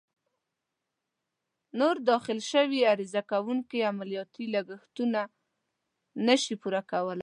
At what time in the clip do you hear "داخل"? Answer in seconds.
2.09-2.39